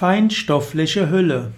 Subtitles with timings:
[0.00, 1.50] Feinstoffliche Hülle.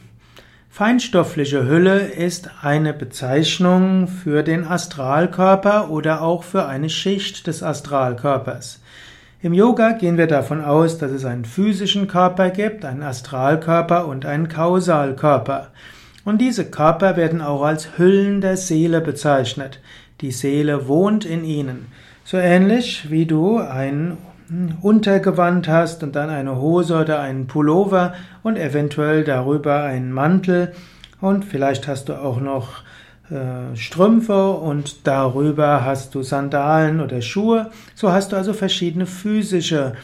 [0.70, 8.80] Feinstoffliche Hülle ist eine Bezeichnung für den Astralkörper oder auch für eine Schicht des Astralkörpers.
[9.42, 14.24] Im Yoga gehen wir davon aus, dass es einen physischen Körper gibt, einen Astralkörper und
[14.24, 15.68] einen Kausalkörper.
[16.24, 19.80] Und diese Körper werden auch als Hüllen der Seele bezeichnet.
[20.22, 21.88] Die Seele wohnt in ihnen.
[22.24, 24.16] So ähnlich wie du ein
[24.80, 30.72] Untergewand hast und dann eine Hose oder einen Pullover und eventuell darüber einen Mantel
[31.20, 32.82] und vielleicht hast du auch noch
[33.30, 37.70] äh, Strümpfe und darüber hast du Sandalen oder Schuhe.
[37.94, 39.94] So hast du also verschiedene physische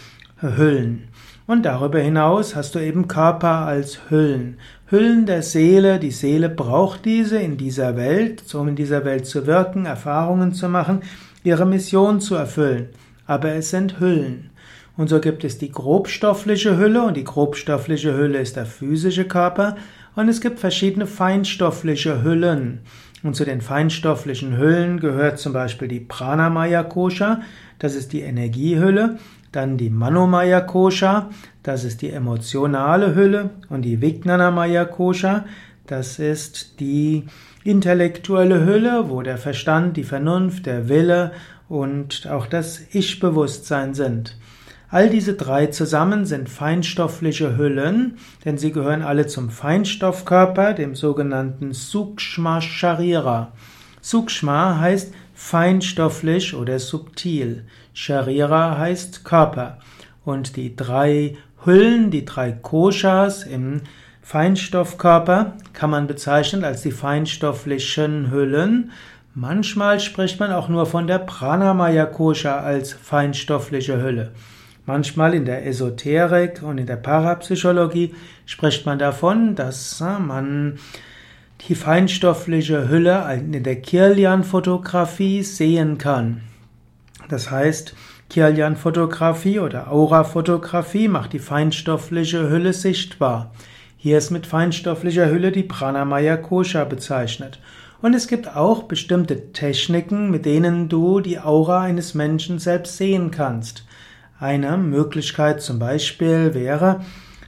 [0.41, 1.09] Hüllen.
[1.47, 4.59] Und darüber hinaus hast du eben Körper als Hüllen.
[4.87, 5.99] Hüllen der Seele.
[5.99, 10.69] Die Seele braucht diese in dieser Welt, um in dieser Welt zu wirken, Erfahrungen zu
[10.69, 11.01] machen,
[11.43, 12.91] ihre Mission zu erfüllen
[13.27, 14.51] aber es sind Hüllen.
[14.97, 19.77] Und so gibt es die grobstoffliche Hülle und die grobstoffliche Hülle ist der physische Körper
[20.15, 22.80] und es gibt verschiedene feinstoffliche Hüllen.
[23.23, 27.43] Und zu den feinstofflichen Hüllen gehört zum Beispiel die Pranamaya Kosha,
[27.79, 29.19] das ist die Energiehülle,
[29.52, 31.30] dann die Manomaya Kosha,
[31.63, 35.45] das ist die emotionale Hülle und die Vijnanamaya Kosha,
[35.87, 37.24] das ist die
[37.65, 41.32] intellektuelle Hülle, wo der Verstand, die Vernunft, der Wille
[41.69, 44.37] und auch das Ich-Bewusstsein sind.
[44.89, 51.73] All diese drei zusammen sind feinstoffliche Hüllen, denn sie gehören alle zum Feinstoffkörper, dem sogenannten
[51.73, 53.53] Sukshma Sharira.
[54.01, 57.65] Sukshma heißt feinstofflich oder subtil.
[57.93, 59.79] Sharira heißt Körper.
[60.25, 63.81] Und die drei Hüllen, die drei Koshas im
[64.22, 68.93] Feinstoffkörper kann man bezeichnen als die feinstofflichen Hüllen.
[69.38, 74.32] Manchmal spricht man auch nur von der Pranamaya Kosha als feinstoffliche Hülle.
[74.87, 78.14] Manchmal in der Esoterik und in der Parapsychologie
[78.47, 80.78] spricht man davon, dass äh, man
[81.69, 86.41] die feinstoffliche Hülle in der Kirlian-Fotografie sehen kann.
[87.28, 87.94] Das heißt,
[88.30, 93.52] Kirlian-Fotografie oder Aura-Fotografie macht die feinstoffliche Hülle sichtbar.
[93.98, 97.58] Hier ist mit feinstofflicher Hülle die Pranamaya Kosha bezeichnet.
[98.02, 103.30] Und es gibt auch bestimmte Techniken, mit denen du die Aura eines Menschen selbst sehen
[103.30, 103.84] kannst.
[104.38, 107.00] Eine Möglichkeit zum Beispiel wäre,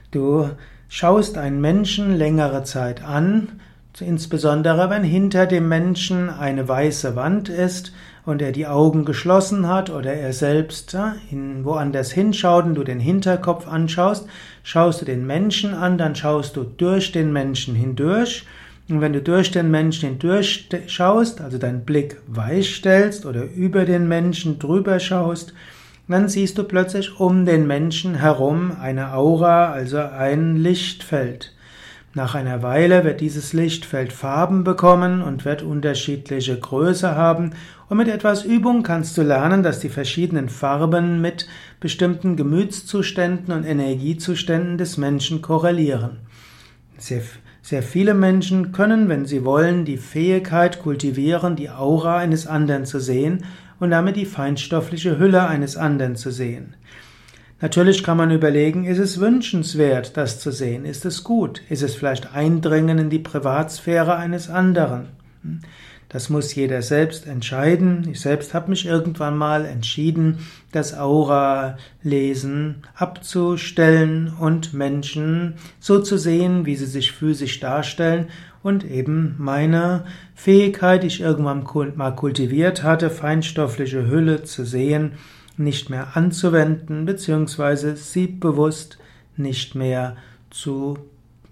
[0.09, 0.49] du
[0.87, 3.59] schaust einen Menschen längere Zeit an,
[3.99, 7.93] insbesondere wenn hinter dem Menschen eine weiße Wand ist
[8.25, 10.97] und er die Augen geschlossen hat oder er selbst
[11.61, 14.27] woanders hinschaut und du den Hinterkopf anschaust,
[14.63, 18.45] schaust du den Menschen an, dann schaust du durch den Menschen hindurch
[18.89, 23.85] und wenn du durch den Menschen hindurch schaust, also deinen Blick weich stellst oder über
[23.85, 25.53] den Menschen drüber schaust,
[26.07, 31.53] dann siehst du plötzlich um den Menschen herum eine Aura, also ein Lichtfeld.
[32.15, 37.51] Nach einer Weile wird dieses Lichtfeld Farben bekommen und wird unterschiedliche Größe haben.
[37.87, 41.47] Und mit etwas Übung kannst du lernen, dass die verschiedenen Farben mit
[41.79, 46.17] bestimmten Gemütszuständen und Energiezuständen des Menschen korrelieren.
[46.97, 47.21] Sehr,
[47.69, 52.99] sehr viele Menschen können, wenn sie wollen, die Fähigkeit kultivieren, die Aura eines anderen zu
[52.99, 53.45] sehen
[53.79, 56.73] und damit die feinstoffliche Hülle eines anderen zu sehen.
[57.61, 60.83] Natürlich kann man überlegen, ist es wünschenswert, das zu sehen?
[60.83, 61.61] Ist es gut?
[61.69, 65.09] Ist es vielleicht Eindringen in die Privatsphäre eines anderen?
[66.09, 68.07] Das muss jeder selbst entscheiden.
[68.11, 70.39] Ich selbst habe mich irgendwann mal entschieden,
[70.71, 78.27] das Aura-Lesen abzustellen und Menschen so zu sehen, wie sie sich physisch darstellen
[78.63, 80.03] und eben meine
[80.33, 81.65] Fähigkeit, die ich irgendwann
[81.95, 85.13] mal kultiviert hatte, feinstoffliche Hülle zu sehen,
[85.57, 88.97] nicht mehr anzuwenden, beziehungsweise sie bewusst
[89.37, 90.15] nicht mehr
[90.49, 90.97] zu,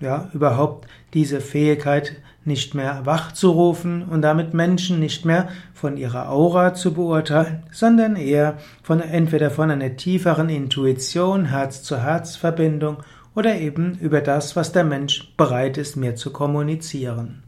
[0.02, 6.74] ja, überhaupt diese Fähigkeit nicht mehr wachzurufen und damit Menschen nicht mehr von ihrer Aura
[6.74, 12.98] zu beurteilen, sondern eher von entweder von einer tieferen Intuition, Herz-zu-Herz-Verbindung
[13.36, 17.44] oder eben über das, was der Mensch bereit ist, mir zu kommunizieren.